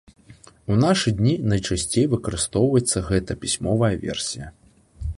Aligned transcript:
У 0.75 0.77
нашы 0.83 1.13
дні 1.19 1.33
найчасцей 1.51 2.09
выкарыстоўваецца 2.15 3.07
гэта 3.13 3.31
пісьмовая 3.45 3.95
версія. 4.09 4.47